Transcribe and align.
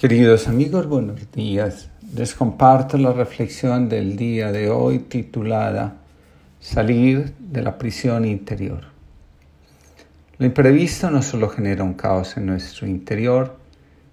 Queridos 0.00 0.48
amigos, 0.48 0.86
buenos 0.86 1.30
días. 1.30 1.90
Les 2.16 2.34
comparto 2.34 2.96
la 2.96 3.12
reflexión 3.12 3.90
del 3.90 4.16
día 4.16 4.50
de 4.50 4.70
hoy 4.70 5.00
titulada 5.00 5.98
Salir 6.58 7.34
de 7.38 7.60
la 7.60 7.76
prisión 7.76 8.24
interior. 8.24 8.84
Lo 10.38 10.46
imprevisto 10.46 11.10
no 11.10 11.20
solo 11.20 11.50
genera 11.50 11.84
un 11.84 11.92
caos 11.92 12.38
en 12.38 12.46
nuestro 12.46 12.86
interior, 12.86 13.58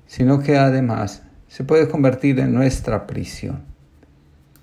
sino 0.07 0.41
que 0.41 0.57
además 0.57 1.23
se 1.47 1.63
puede 1.63 1.87
convertir 1.87 2.37
en 2.41 2.53
nuestra 2.53 3.07
prisión. 3.07 3.61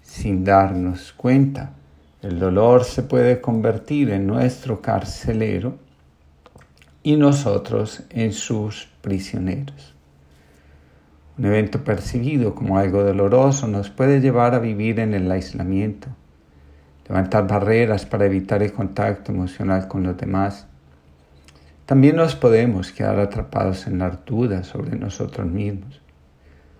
Sin 0.02 0.44
darnos 0.44 1.14
cuenta, 1.14 1.72
el 2.20 2.38
dolor 2.38 2.84
se 2.84 3.02
puede 3.02 3.40
convertir 3.40 4.10
en 4.10 4.26
nuestro 4.26 4.82
carcelero 4.82 5.78
y 7.02 7.16
nosotros 7.16 8.02
en 8.10 8.34
sus 8.34 8.90
prisioneros. 9.00 9.93
Un 11.36 11.46
evento 11.46 11.82
percibido 11.82 12.54
como 12.54 12.78
algo 12.78 13.02
doloroso 13.02 13.66
nos 13.66 13.90
puede 13.90 14.20
llevar 14.20 14.54
a 14.54 14.60
vivir 14.60 15.00
en 15.00 15.14
el 15.14 15.28
aislamiento, 15.30 16.08
levantar 17.08 17.48
barreras 17.48 18.06
para 18.06 18.26
evitar 18.26 18.62
el 18.62 18.72
contacto 18.72 19.32
emocional 19.32 19.88
con 19.88 20.04
los 20.04 20.16
demás. 20.16 20.68
También 21.86 22.16
nos 22.16 22.36
podemos 22.36 22.92
quedar 22.92 23.18
atrapados 23.18 23.88
en 23.88 23.98
la 23.98 24.10
duda 24.10 24.62
sobre 24.62 24.96
nosotros 24.96 25.46
mismos. 25.46 26.00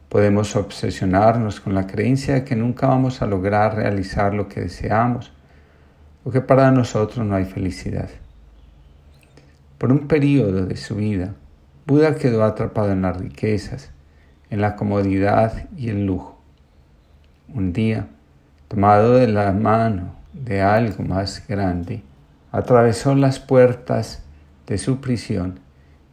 Podemos 0.08 0.54
obsesionarnos 0.54 1.58
con 1.58 1.74
la 1.74 1.88
creencia 1.88 2.34
de 2.34 2.44
que 2.44 2.54
nunca 2.54 2.86
vamos 2.86 3.22
a 3.22 3.26
lograr 3.26 3.74
realizar 3.74 4.34
lo 4.34 4.46
que 4.46 4.60
deseamos 4.60 5.32
o 6.22 6.30
que 6.30 6.40
para 6.40 6.70
nosotros 6.70 7.26
no 7.26 7.34
hay 7.34 7.44
felicidad. 7.44 8.08
Por 9.78 9.90
un 9.90 10.06
periodo 10.06 10.64
de 10.64 10.76
su 10.76 10.94
vida, 10.94 11.34
Buda 11.86 12.14
quedó 12.14 12.44
atrapado 12.44 12.92
en 12.92 13.02
las 13.02 13.18
riquezas, 13.18 13.90
en 14.54 14.60
la 14.60 14.76
comodidad 14.76 15.68
y 15.76 15.88
el 15.88 16.06
lujo. 16.06 16.40
Un 17.52 17.72
día, 17.72 18.06
tomado 18.68 19.14
de 19.14 19.26
la 19.26 19.50
mano 19.50 20.14
de 20.32 20.62
algo 20.62 21.02
más 21.02 21.44
grande, 21.48 22.04
atravesó 22.52 23.16
las 23.16 23.40
puertas 23.40 24.22
de 24.68 24.78
su 24.78 25.00
prisión 25.00 25.58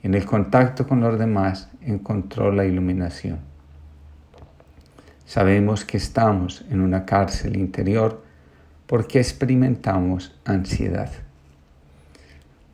y 0.02 0.08
en 0.08 0.16
el 0.16 0.26
contacto 0.26 0.88
con 0.88 1.02
los 1.02 1.20
demás 1.20 1.70
encontró 1.82 2.52
la 2.52 2.66
iluminación. 2.66 3.38
Sabemos 5.28 5.86
que 5.86 5.98
estamos 5.98 6.66
en 6.72 6.82
una 6.82 7.06
cárcel 7.06 7.58
interior 7.58 8.24
porque 8.88 9.20
experimentamos 9.20 10.36
ansiedad. 10.46 11.12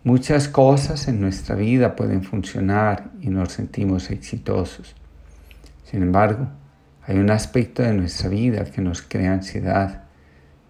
Muchas 0.05 0.47
cosas 0.47 1.09
en 1.09 1.19
nuestra 1.19 1.55
vida 1.55 1.97
pueden 1.97 2.23
funcionar 2.23 3.09
y 3.19 3.27
nos 3.27 3.51
sentimos 3.51 4.09
exitosos 4.11 4.95
sin 5.89 6.03
embargo, 6.03 6.49
hay 7.03 7.17
un 7.17 7.31
aspecto 7.31 7.81
de 7.81 7.93
nuestra 7.93 8.27
vida 8.27 8.65
que 8.65 8.81
nos 8.81 9.01
crea 9.01 9.31
ansiedad, 9.31 10.03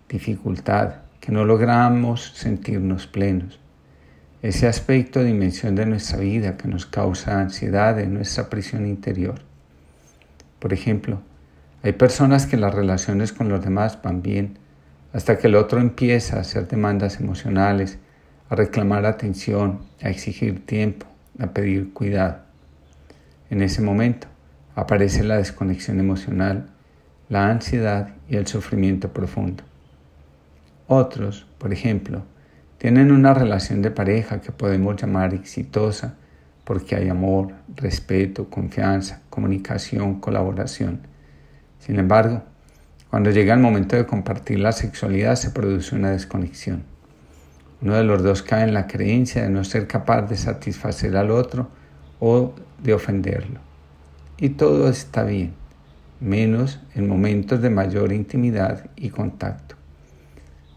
dificultad, 0.08 0.98
que 1.20 1.32
no 1.32 1.44
logramos 1.44 2.34
sentirnos 2.36 3.08
plenos. 3.08 3.60
Ese 4.44 4.68
aspecto, 4.68 5.24
dimensión 5.24 5.74
de 5.74 5.88
nuestra 5.88 6.20
vida 6.20 6.56
que 6.56 6.68
nos 6.68 6.86
causa 6.86 7.40
ansiedad 7.40 8.00
en 8.00 8.14
nuestra 8.14 8.48
prisión 8.48 8.86
interior. 8.86 9.42
Por 10.60 10.72
ejemplo, 10.72 11.20
hay 11.82 11.94
personas 11.94 12.46
que 12.46 12.58
las 12.58 12.76
relaciones 12.76 13.34
con 13.34 13.50
los 13.50 13.64
demás 13.64 14.00
van 14.04 14.22
bien 14.22 14.60
hasta 15.14 15.40
que 15.40 15.48
el 15.48 15.56
otro 15.56 15.80
empieza 15.80 16.38
a 16.38 16.42
hacer 16.42 16.68
demandas 16.68 17.20
emocionales, 17.20 17.98
a 18.50 18.56
reclamar 18.56 19.08
atención, 19.08 19.80
a 20.04 20.10
exigir 20.10 20.64
tiempo, 20.64 21.08
a 21.40 21.48
pedir 21.48 21.92
cuidado. 21.92 22.42
En 23.50 23.64
ese 23.64 23.82
momento, 23.82 24.28
aparece 24.78 25.24
la 25.24 25.38
desconexión 25.38 26.00
emocional, 26.00 26.68
la 27.30 27.50
ansiedad 27.50 28.10
y 28.30 28.36
el 28.36 28.46
sufrimiento 28.46 29.12
profundo. 29.12 29.64
Otros, 30.86 31.48
por 31.58 31.74
ejemplo, 31.74 32.22
tienen 32.78 33.12
una 33.12 33.34
relación 33.34 33.82
de 33.82 33.90
pareja 33.90 34.40
que 34.40 34.52
podemos 34.52 34.96
llamar 34.96 35.34
exitosa 35.34 36.16
porque 36.64 36.96
hay 36.96 37.10
amor, 37.10 37.56
respeto, 37.76 38.52
confianza, 38.52 39.24
comunicación, 39.32 40.20
colaboración. 40.20 41.00
Sin 41.80 41.98
embargo, 41.98 42.44
cuando 43.10 43.32
llega 43.32 43.56
el 43.56 43.60
momento 43.60 43.96
de 43.96 44.06
compartir 44.06 44.60
la 44.60 44.74
sexualidad 44.74 45.38
se 45.38 45.50
produce 45.50 45.96
una 45.96 46.12
desconexión. 46.12 46.84
Uno 47.82 47.96
de 47.96 48.04
los 48.04 48.22
dos 48.22 48.44
cae 48.44 48.66
en 48.66 48.76
la 48.76 48.86
creencia 48.86 49.42
de 49.42 49.50
no 49.50 49.64
ser 49.64 49.88
capaz 49.88 50.22
de 50.30 50.38
satisfacer 50.38 51.18
al 51.18 51.32
otro 51.32 51.68
o 52.20 52.54
de 52.84 52.94
ofenderlo 52.94 53.67
y 54.40 54.50
todo 54.50 54.90
está 54.90 55.24
bien, 55.24 55.54
menos 56.20 56.80
en 56.94 57.08
momentos 57.08 57.62
de 57.62 57.70
mayor 57.70 58.14
intimidad 58.14 58.90
y 58.96 59.10
contacto. 59.10 59.76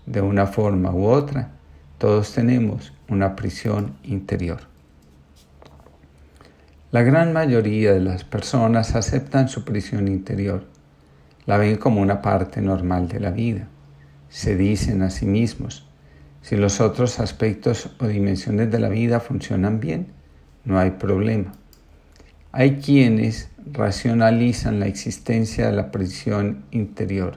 De 0.06 0.22
una 0.22 0.47
forma 0.47 0.93
u 0.93 1.06
otra, 1.06 1.53
todos 1.98 2.32
tenemos 2.32 2.94
una 3.09 3.37
prisión 3.37 3.97
interior. 4.03 4.60
La 6.91 7.03
gran 7.03 7.32
mayoría 7.32 7.93
de 7.93 8.00
las 8.00 8.25
personas 8.25 8.97
aceptan 8.97 9.48
su 9.48 9.65
prisión 9.65 10.09
interior, 10.09 10.65
la 11.47 11.59
ven 11.59 11.77
como 11.77 12.00
una 12.00 12.22
parte 12.22 12.60
normal 12.62 13.09
de 13.09 13.21
la 13.21 13.31
vida. 13.31 13.69
Se 14.28 14.56
dicen 14.56 15.03
a 15.03 15.10
sí 15.10 15.27
mismos, 15.27 15.87
si 16.41 16.56
los 16.56 16.81
otros 16.81 17.21
aspectos 17.21 17.91
o 18.00 18.06
dimensiones 18.06 18.71
de 18.71 18.78
la 18.78 18.88
vida 18.88 19.21
funcionan 19.21 19.78
bien, 19.78 20.09
no 20.65 20.78
hay 20.78 20.92
problema. 20.92 21.53
Hay 22.53 22.78
quienes 22.78 23.50
racionalizan 23.72 24.81
la 24.81 24.87
existencia 24.87 25.66
de 25.66 25.72
la 25.72 25.91
prisión 25.91 26.65
interior. 26.71 27.37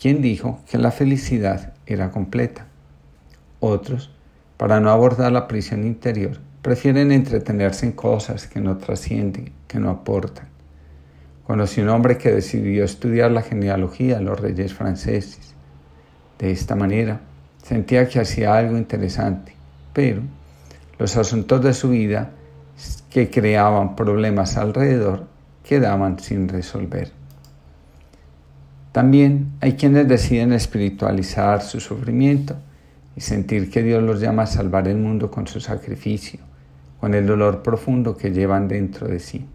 ¿Quién 0.00 0.22
dijo 0.22 0.60
que 0.70 0.78
la 0.78 0.90
felicidad 0.90 1.74
era 1.86 2.10
completa? 2.10 2.66
Otros, 3.60 4.12
para 4.56 4.80
no 4.80 4.90
abordar 4.90 5.32
la 5.32 5.48
prisión 5.48 5.86
interior, 5.86 6.38
prefieren 6.62 7.12
entretenerse 7.12 7.86
en 7.86 7.92
cosas 7.92 8.46
que 8.46 8.60
no 8.60 8.76
trascienden, 8.76 9.52
que 9.68 9.78
no 9.78 9.90
aportan. 9.90 10.48
Conocí 11.46 11.80
un 11.80 11.88
hombre 11.90 12.18
que 12.18 12.32
decidió 12.32 12.84
estudiar 12.84 13.30
la 13.30 13.42
genealogía 13.42 14.16
de 14.18 14.24
los 14.24 14.40
reyes 14.40 14.74
franceses. 14.74 15.54
De 16.38 16.50
esta 16.50 16.74
manera, 16.74 17.20
sentía 17.62 18.08
que 18.08 18.20
hacía 18.20 18.56
algo 18.56 18.76
interesante, 18.76 19.54
pero 19.92 20.22
los 20.98 21.16
asuntos 21.16 21.62
de 21.62 21.72
su 21.72 21.90
vida 21.90 22.32
que 23.10 23.30
creaban 23.30 23.96
problemas 23.96 24.56
alrededor 24.56 25.26
quedaban 25.64 26.18
sin 26.18 26.48
resolver. 26.48 27.12
También 28.92 29.52
hay 29.60 29.74
quienes 29.74 30.08
deciden 30.08 30.52
espiritualizar 30.52 31.60
su 31.62 31.80
sufrimiento 31.80 32.56
y 33.14 33.20
sentir 33.20 33.70
que 33.70 33.82
Dios 33.82 34.02
los 34.02 34.20
llama 34.20 34.44
a 34.44 34.46
salvar 34.46 34.88
el 34.88 34.96
mundo 34.96 35.30
con 35.30 35.46
su 35.46 35.60
sacrificio, 35.60 36.40
con 37.00 37.14
el 37.14 37.26
dolor 37.26 37.62
profundo 37.62 38.16
que 38.16 38.30
llevan 38.30 38.68
dentro 38.68 39.08
de 39.08 39.18
sí. 39.18 39.46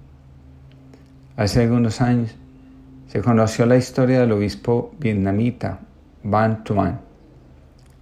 Hace 1.37 1.63
algunos 1.63 2.01
años 2.01 2.35
se 3.07 3.21
conoció 3.21 3.65
la 3.65 3.77
historia 3.77 4.19
del 4.19 4.31
obispo 4.31 4.93
vietnamita 4.99 5.79
Van 6.23 6.63
Tuan. 6.63 7.01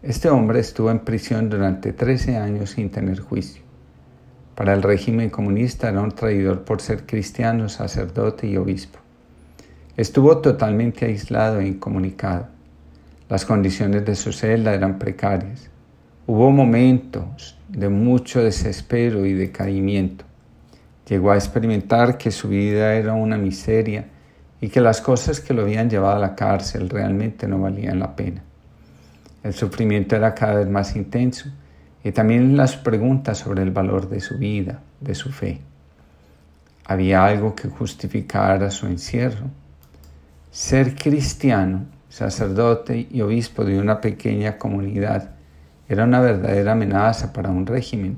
Este 0.01 0.29
hombre 0.29 0.59
estuvo 0.59 0.91
en 0.91 0.99
prisión 0.99 1.49
durante 1.49 1.93
13 1.93 2.37
años 2.37 2.71
sin 2.71 2.89
tener 2.89 3.19
juicio. 3.19 3.68
Para 4.59 4.73
el 4.73 4.83
régimen 4.83 5.29
comunista 5.29 5.87
era 5.87 6.01
un 6.01 6.11
traidor 6.11 6.65
por 6.65 6.81
ser 6.81 7.05
cristiano, 7.05 7.69
sacerdote 7.69 8.45
y 8.45 8.57
obispo. 8.57 8.99
Estuvo 9.95 10.39
totalmente 10.39 11.05
aislado 11.05 11.61
e 11.61 11.67
incomunicado. 11.67 12.47
Las 13.29 13.45
condiciones 13.45 14.03
de 14.03 14.17
su 14.17 14.33
celda 14.33 14.73
eran 14.73 14.99
precarias. 14.99 15.69
Hubo 16.27 16.51
momentos 16.51 17.57
de 17.69 17.87
mucho 17.87 18.43
desespero 18.43 19.25
y 19.25 19.31
decaimiento. 19.31 20.25
Llegó 21.07 21.31
a 21.31 21.35
experimentar 21.35 22.17
que 22.17 22.29
su 22.29 22.49
vida 22.49 22.95
era 22.95 23.13
una 23.13 23.37
miseria 23.37 24.07
y 24.59 24.67
que 24.67 24.81
las 24.81 24.99
cosas 24.99 25.39
que 25.39 25.53
lo 25.53 25.61
habían 25.61 25.89
llevado 25.89 26.17
a 26.17 26.19
la 26.19 26.35
cárcel 26.35 26.89
realmente 26.89 27.47
no 27.47 27.61
valían 27.61 27.97
la 27.97 28.13
pena. 28.13 28.43
El 29.41 29.53
sufrimiento 29.53 30.17
era 30.17 30.35
cada 30.35 30.55
vez 30.55 30.67
más 30.67 30.97
intenso 30.97 31.49
y 32.03 32.11
también 32.11 32.55
las 32.55 32.77
preguntas 32.77 33.39
sobre 33.39 33.63
el 33.63 33.71
valor 33.71 34.09
de 34.09 34.19
su 34.19 34.37
vida, 34.37 34.79
de 34.99 35.15
su 35.15 35.31
fe. 35.31 35.61
¿Había 36.85 37.25
algo 37.25 37.55
que 37.55 37.67
justificara 37.67 38.71
su 38.71 38.87
encierro? 38.87 39.47
Ser 40.51 40.95
cristiano, 40.95 41.85
sacerdote 42.09 43.07
y 43.11 43.21
obispo 43.21 43.63
de 43.63 43.79
una 43.79 44.01
pequeña 44.01 44.57
comunidad 44.57 45.31
era 45.87 46.05
una 46.05 46.21
verdadera 46.21 46.71
amenaza 46.71 47.33
para 47.33 47.49
un 47.49 47.65
régimen. 47.65 48.17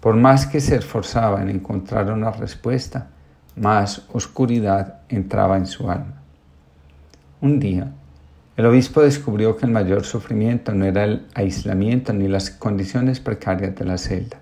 Por 0.00 0.16
más 0.16 0.46
que 0.46 0.60
se 0.60 0.76
esforzaba 0.76 1.42
en 1.42 1.50
encontrar 1.50 2.10
una 2.10 2.30
respuesta, 2.30 3.08
más 3.56 4.06
oscuridad 4.12 5.00
entraba 5.08 5.56
en 5.56 5.66
su 5.66 5.90
alma. 5.90 6.22
Un 7.40 7.60
día, 7.60 7.92
el 8.60 8.66
obispo 8.66 9.00
descubrió 9.00 9.56
que 9.56 9.64
el 9.64 9.72
mayor 9.72 10.04
sufrimiento 10.04 10.74
no 10.74 10.84
era 10.84 11.04
el 11.04 11.26
aislamiento 11.32 12.12
ni 12.12 12.28
las 12.28 12.50
condiciones 12.50 13.18
precarias 13.18 13.74
de 13.74 13.86
la 13.86 13.96
celda, 13.96 14.36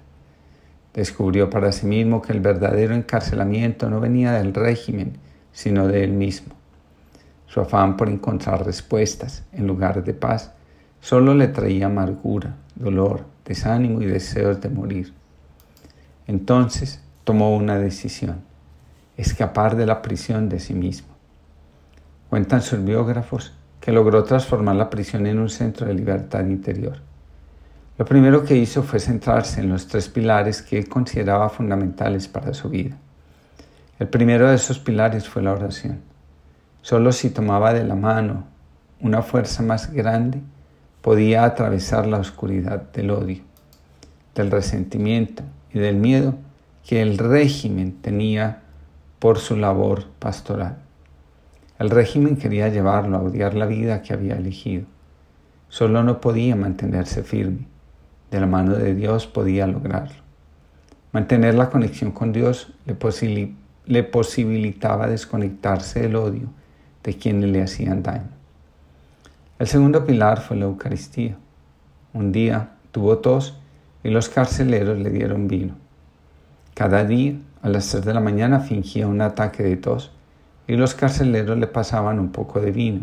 descubrió 0.92 1.50
para 1.50 1.70
sí 1.70 1.86
mismo 1.86 2.20
que 2.20 2.32
el 2.32 2.40
verdadero 2.40 2.96
encarcelamiento 2.96 3.88
no 3.88 4.00
venía 4.00 4.32
del 4.32 4.54
régimen, 4.54 5.18
sino 5.52 5.86
de 5.86 6.02
él 6.02 6.14
mismo. 6.14 6.56
Su 7.46 7.60
afán 7.60 7.96
por 7.96 8.08
encontrar 8.08 8.66
respuestas 8.66 9.44
en 9.52 9.68
lugar 9.68 10.02
de 10.02 10.14
paz 10.14 10.50
solo 11.00 11.32
le 11.32 11.46
traía 11.46 11.86
amargura, 11.86 12.56
dolor, 12.74 13.24
desánimo 13.44 14.02
y 14.02 14.06
deseos 14.06 14.60
de 14.60 14.68
morir. 14.68 15.14
Entonces 16.26 17.00
tomó 17.22 17.54
una 17.54 17.78
decisión, 17.78 18.40
escapar 19.16 19.76
de 19.76 19.86
la 19.86 20.02
prisión 20.02 20.48
de 20.48 20.58
sí 20.58 20.74
mismo. 20.74 21.06
Cuentan 22.30 22.62
sus 22.62 22.84
biógrafos 22.84 23.52
que 23.88 23.92
logró 23.94 24.22
transformar 24.22 24.76
la 24.76 24.90
prisión 24.90 25.26
en 25.26 25.38
un 25.38 25.48
centro 25.48 25.86
de 25.86 25.94
libertad 25.94 26.44
interior. 26.44 26.98
Lo 27.96 28.04
primero 28.04 28.44
que 28.44 28.54
hizo 28.54 28.82
fue 28.82 29.00
centrarse 29.00 29.62
en 29.62 29.70
los 29.70 29.86
tres 29.86 30.10
pilares 30.10 30.60
que 30.60 30.76
él 30.76 30.90
consideraba 30.90 31.48
fundamentales 31.48 32.28
para 32.28 32.52
su 32.52 32.68
vida. 32.68 32.98
El 33.98 34.08
primero 34.08 34.46
de 34.46 34.56
esos 34.56 34.78
pilares 34.78 35.26
fue 35.26 35.40
la 35.40 35.52
oración. 35.52 36.02
Solo 36.82 37.12
si 37.12 37.30
tomaba 37.30 37.72
de 37.72 37.82
la 37.84 37.94
mano 37.94 38.44
una 39.00 39.22
fuerza 39.22 39.62
más 39.62 39.90
grande, 39.90 40.42
podía 41.00 41.44
atravesar 41.44 42.06
la 42.06 42.18
oscuridad 42.18 42.92
del 42.92 43.10
odio, 43.10 43.40
del 44.34 44.50
resentimiento 44.50 45.44
y 45.72 45.78
del 45.78 45.96
miedo 45.96 46.34
que 46.86 47.00
el 47.00 47.16
régimen 47.16 48.02
tenía 48.02 48.60
por 49.18 49.38
su 49.38 49.56
labor 49.56 50.04
pastoral. 50.18 50.76
El 51.78 51.90
régimen 51.90 52.36
quería 52.36 52.68
llevarlo 52.68 53.16
a 53.16 53.22
odiar 53.22 53.54
la 53.54 53.66
vida 53.66 54.02
que 54.02 54.12
había 54.12 54.34
elegido. 54.34 54.84
Solo 55.68 56.02
no 56.02 56.20
podía 56.20 56.56
mantenerse 56.56 57.22
firme. 57.22 57.68
De 58.32 58.40
la 58.40 58.46
mano 58.46 58.74
de 58.74 58.94
Dios 58.96 59.28
podía 59.28 59.66
lograrlo. 59.68 60.16
Mantener 61.12 61.54
la 61.54 61.70
conexión 61.70 62.10
con 62.10 62.32
Dios 62.32 62.72
le, 62.84 64.02
posibilitaba 64.02 65.06
desconectarse 65.06 66.00
del 66.00 66.16
odio 66.16 66.48
de 67.04 67.16
quienes 67.16 67.48
le 67.48 67.62
hacían 67.62 68.02
daño. 68.02 68.28
El 69.60 69.68
segundo 69.68 70.04
pilar 70.04 70.40
fue 70.40 70.56
la 70.56 70.64
Eucaristía. 70.64 71.36
Un 72.12 72.32
día 72.32 72.70
tuvo 72.90 73.18
tos 73.18 73.56
y 74.02 74.10
los 74.10 74.28
carceleros 74.28 74.98
le 74.98 75.10
dieron 75.10 75.46
vino. 75.46 75.74
Cada 76.74 77.04
día, 77.04 77.34
a 77.62 77.68
las 77.68 77.88
3 77.88 78.04
de 78.04 78.14
la 78.14 78.20
mañana, 78.20 78.60
fingía 78.60 79.06
un 79.06 79.20
ataque 79.20 79.62
de 79.62 79.76
tos 79.76 80.12
y 80.68 80.76
los 80.76 80.94
carceleros 80.94 81.58
le 81.58 81.66
pasaban 81.66 82.20
un 82.20 82.30
poco 82.30 82.60
de 82.60 82.70
vino 82.70 83.00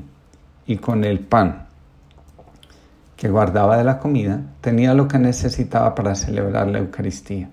y 0.66 0.78
con 0.78 1.04
el 1.04 1.20
pan 1.20 1.66
que 3.18 3.28
guardaba 3.28 3.78
de 3.78 3.84
la 3.84 4.00
comida 4.00 4.42
tenía 4.62 4.94
lo 4.94 5.08
que 5.08 5.18
necesitaba 5.18 5.96
para 5.96 6.16
celebrar 6.16 6.68
la 6.68 6.80
Eucaristía. 6.80 7.50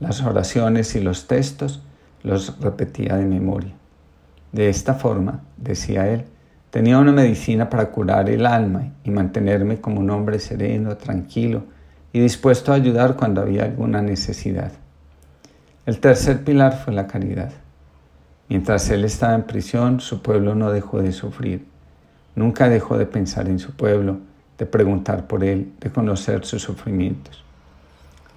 Las 0.00 0.22
oraciones 0.22 0.94
y 0.96 1.00
los 1.00 1.28
textos 1.28 1.80
los 2.22 2.58
repetía 2.60 3.16
de 3.16 3.24
memoria. 3.24 3.72
De 4.52 4.68
esta 4.68 4.94
forma, 4.94 5.42
decía 5.56 6.08
él, 6.08 6.24
tenía 6.70 6.98
una 6.98 7.12
medicina 7.12 7.70
para 7.70 7.90
curar 7.90 8.28
el 8.28 8.46
alma 8.46 8.94
y 9.04 9.10
mantenerme 9.10 9.80
como 9.80 10.00
un 10.00 10.10
hombre 10.10 10.40
sereno, 10.40 10.96
tranquilo 10.96 11.64
y 12.12 12.20
dispuesto 12.20 12.72
a 12.72 12.76
ayudar 12.76 13.14
cuando 13.14 13.42
había 13.42 13.64
alguna 13.64 14.02
necesidad. 14.02 14.72
El 15.86 16.00
tercer 16.00 16.42
pilar 16.42 16.76
fue 16.84 16.94
la 16.94 17.06
caridad. 17.06 17.52
Mientras 18.50 18.90
él 18.90 19.04
estaba 19.04 19.36
en 19.36 19.44
prisión, 19.44 20.00
su 20.00 20.22
pueblo 20.22 20.56
no 20.56 20.72
dejó 20.72 21.00
de 21.00 21.12
sufrir. 21.12 21.68
Nunca 22.34 22.68
dejó 22.68 22.98
de 22.98 23.06
pensar 23.06 23.48
en 23.48 23.60
su 23.60 23.76
pueblo, 23.76 24.18
de 24.58 24.66
preguntar 24.66 25.28
por 25.28 25.44
él, 25.44 25.72
de 25.78 25.90
conocer 25.90 26.44
sus 26.44 26.60
sufrimientos. 26.60 27.44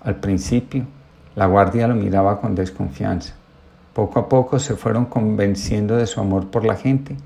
Al 0.04 0.18
principio, 0.18 0.86
la 1.36 1.48
guardia 1.48 1.88
lo 1.88 1.95
miraba 1.95 2.39
con 2.39 2.54
desconfianza. 2.54 3.33
Poco 3.95 4.19
a 4.19 4.30
poco 4.30 4.60
se 4.60 4.75
fueron 4.75 5.07
convenciendo 5.07 5.98
de 5.98 6.06
su 6.06 6.21
amor 6.21 6.51
por 6.51 6.63
la 6.63 6.75
gente 6.75 7.18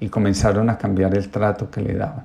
y 0.00 0.08
comenzaron 0.08 0.68
a 0.68 0.78
cambiar 0.78 1.16
el 1.16 1.28
trato 1.28 1.70
que 1.70 1.80
le 1.80 1.94
daban. 1.94 2.24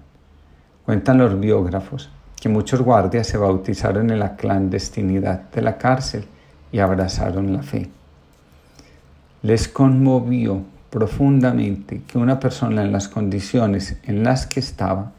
Cuentan 0.84 1.20
los 1.20 1.40
biógrafos 1.40 2.10
que 2.42 2.50
muchos 2.50 2.82
guardias 2.82 3.28
se 3.28 3.38
bautizaron 3.38 4.10
en 4.10 4.18
la 4.18 4.36
clandestinidad 4.36 5.52
de 5.52 5.62
la 5.62 5.78
cárcel 5.78 6.26
y 6.72 6.80
abrazaron 6.80 7.54
la 7.54 7.62
fe. 7.62 7.92
Les 9.48 9.70
conmovió 9.70 10.66
profundamente 10.90 12.02
que 12.06 12.18
una 12.18 12.38
persona 12.38 12.82
en 12.82 12.92
las 12.92 13.08
condiciones 13.08 13.96
en 14.04 14.26
las 14.26 14.46
que 14.46 14.60
estaba 14.60 15.14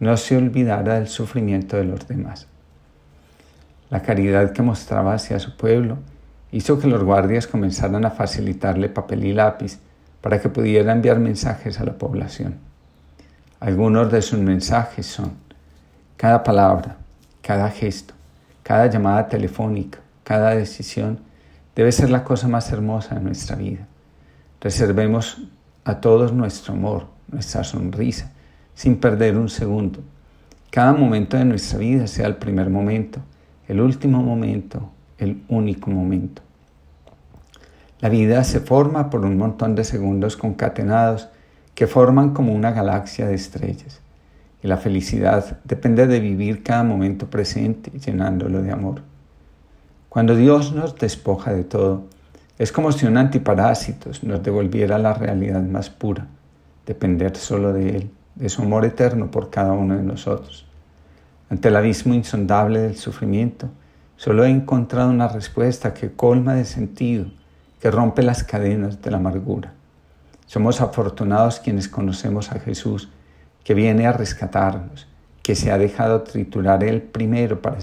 no 0.00 0.16
se 0.16 0.38
olvidara 0.38 0.94
del 0.94 1.06
sufrimiento 1.06 1.76
de 1.76 1.84
los 1.84 2.08
demás. 2.08 2.46
La 3.90 4.00
caridad 4.00 4.54
que 4.54 4.62
mostraba 4.62 5.12
hacia 5.12 5.38
su 5.38 5.54
pueblo 5.58 5.98
hizo 6.50 6.78
que 6.78 6.86
los 6.86 7.04
guardias 7.04 7.46
comenzaran 7.46 8.06
a 8.06 8.10
facilitarle 8.10 8.88
papel 8.88 9.22
y 9.22 9.34
lápiz 9.34 9.78
para 10.22 10.40
que 10.40 10.48
pudiera 10.48 10.90
enviar 10.90 11.18
mensajes 11.18 11.78
a 11.78 11.84
la 11.84 11.98
población. 11.98 12.54
Algunos 13.60 14.10
de 14.10 14.22
sus 14.22 14.38
mensajes 14.38 15.04
son 15.04 15.32
cada 16.16 16.42
palabra, 16.42 16.96
cada 17.42 17.68
gesto, 17.68 18.14
cada 18.62 18.86
llamada 18.86 19.28
telefónica, 19.28 19.98
cada 20.22 20.54
decisión 20.54 21.33
debe 21.74 21.92
ser 21.92 22.10
la 22.10 22.24
cosa 22.24 22.48
más 22.48 22.70
hermosa 22.72 23.14
de 23.14 23.20
nuestra 23.20 23.56
vida. 23.56 23.86
Reservemos 24.60 25.42
a 25.84 26.00
todos 26.00 26.32
nuestro 26.32 26.74
amor, 26.74 27.06
nuestra 27.30 27.64
sonrisa, 27.64 28.32
sin 28.74 28.96
perder 28.96 29.36
un 29.36 29.48
segundo. 29.48 30.00
Cada 30.70 30.92
momento 30.92 31.36
de 31.36 31.44
nuestra 31.44 31.78
vida 31.78 32.06
sea 32.06 32.26
el 32.26 32.36
primer 32.36 32.70
momento, 32.70 33.20
el 33.68 33.80
último 33.80 34.22
momento, 34.22 34.90
el 35.18 35.42
único 35.48 35.90
momento. 35.90 36.42
La 38.00 38.08
vida 38.08 38.44
se 38.44 38.60
forma 38.60 39.08
por 39.10 39.24
un 39.24 39.38
montón 39.38 39.74
de 39.74 39.84
segundos 39.84 40.36
concatenados 40.36 41.28
que 41.74 41.86
forman 41.86 42.34
como 42.34 42.52
una 42.52 42.70
galaxia 42.70 43.26
de 43.26 43.34
estrellas. 43.34 44.00
Y 44.62 44.66
la 44.66 44.76
felicidad 44.76 45.58
depende 45.64 46.06
de 46.06 46.20
vivir 46.20 46.62
cada 46.62 46.84
momento 46.84 47.28
presente 47.28 47.90
llenándolo 47.98 48.62
de 48.62 48.72
amor. 48.72 49.02
Cuando 50.14 50.36
Dios 50.36 50.72
nos 50.72 50.94
despoja 50.94 51.52
de 51.52 51.64
todo, 51.64 52.04
es 52.56 52.70
como 52.70 52.92
si 52.92 53.04
un 53.04 53.16
antiparásitos 53.16 54.22
nos 54.22 54.44
devolviera 54.44 54.96
la 54.96 55.12
realidad 55.12 55.60
más 55.62 55.90
pura, 55.90 56.28
depender 56.86 57.36
solo 57.36 57.72
de 57.72 57.96
Él, 57.96 58.10
de 58.36 58.48
su 58.48 58.62
amor 58.62 58.84
eterno 58.84 59.32
por 59.32 59.50
cada 59.50 59.72
uno 59.72 59.96
de 59.96 60.04
nosotros. 60.04 60.66
Ante 61.50 61.66
el 61.66 61.74
abismo 61.74 62.14
insondable 62.14 62.78
del 62.78 62.94
sufrimiento, 62.94 63.70
solo 64.14 64.44
he 64.44 64.50
encontrado 64.50 65.10
una 65.10 65.26
respuesta 65.26 65.92
que 65.92 66.12
colma 66.12 66.54
de 66.54 66.64
sentido, 66.64 67.26
que 67.80 67.90
rompe 67.90 68.22
las 68.22 68.44
cadenas 68.44 69.02
de 69.02 69.10
la 69.10 69.16
amargura. 69.16 69.72
Somos 70.46 70.80
afortunados 70.80 71.58
quienes 71.58 71.88
conocemos 71.88 72.52
a 72.52 72.60
Jesús, 72.60 73.08
que 73.64 73.74
viene 73.74 74.06
a 74.06 74.12
rescatarnos, 74.12 75.08
que 75.44 75.54
se 75.54 75.70
ha 75.70 75.76
dejado 75.76 76.22
triturar 76.22 76.82
él 76.82 77.02
primero 77.02 77.60
para, 77.60 77.76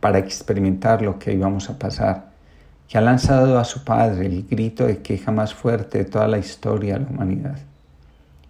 para 0.00 0.18
experimentar 0.18 1.02
lo 1.02 1.18
que 1.18 1.34
íbamos 1.34 1.68
a 1.68 1.78
pasar, 1.78 2.30
que 2.88 2.96
ha 2.96 3.02
lanzado 3.02 3.58
a 3.58 3.64
su 3.66 3.84
Padre 3.84 4.24
el 4.24 4.46
grito 4.48 4.86
de 4.86 5.02
queja 5.02 5.30
más 5.30 5.52
fuerte 5.52 5.98
de 5.98 6.04
toda 6.06 6.26
la 6.26 6.38
historia 6.38 6.94
de 6.94 7.00
la 7.00 7.10
humanidad. 7.10 7.58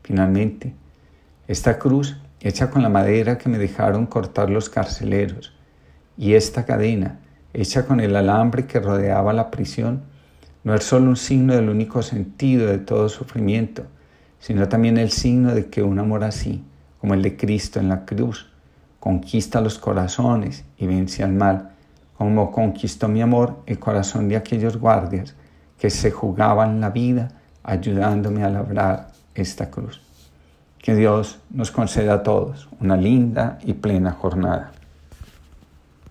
Finalmente, 0.05 0.73
esta 1.49 1.81
cruz, 1.81 2.17
hecha 2.39 2.71
con 2.71 2.85
la 2.85 2.89
madera 2.89 3.39
que 3.39 3.49
me 3.49 3.59
dejaron 3.59 4.07
cortar 4.07 4.51
los 4.51 4.71
carceleros, 4.71 5.53
y 6.17 6.35
esta 6.35 6.65
cadena, 6.65 7.19
hecha 7.53 7.87
con 7.87 7.99
el 7.99 8.15
alambre 8.15 8.67
que 8.67 8.79
rodeaba 8.79 9.33
la 9.33 9.51
prisión, 9.51 10.03
no 10.63 10.77
es 10.77 10.85
solo 10.85 11.09
un 11.09 11.17
signo 11.17 11.57
del 11.57 11.69
único 11.69 12.03
sentido 12.03 12.69
de 12.69 12.79
todo 12.79 13.09
sufrimiento, 13.09 13.83
sino 14.39 14.69
también 14.69 14.97
el 14.97 15.11
signo 15.11 15.57
de 15.57 15.67
que 15.67 15.83
un 15.83 15.99
amor 15.99 16.23
así, 16.23 16.63
como 17.01 17.15
el 17.15 17.23
de 17.23 17.37
Cristo 17.37 17.81
en 17.81 17.89
la 17.89 18.05
cruz, 18.05 18.51
conquista 19.01 19.61
los 19.61 19.79
corazones 19.79 20.65
y 20.77 20.87
vence 20.87 21.23
al 21.23 21.33
mal, 21.33 21.71
como 22.17 22.51
conquistó 22.51 23.09
mi 23.09 23.23
amor 23.23 23.63
el 23.67 23.79
corazón 23.79 24.29
de 24.29 24.37
aquellos 24.37 24.77
guardias 24.77 25.35
que 25.79 25.91
se 25.91 26.11
jugaban 26.11 26.81
la 26.81 26.91
vida 26.91 27.29
ayudándome 27.63 28.43
a 28.43 28.51
labrar 28.51 29.09
esta 29.35 29.71
cruz. 29.71 30.01
Que 30.79 30.95
Dios 30.95 31.39
nos 31.51 31.71
conceda 31.71 32.15
a 32.15 32.23
todos 32.23 32.69
una 32.81 32.97
linda 32.97 33.59
y 33.63 33.75
plena 33.75 34.13
jornada. 34.13 34.73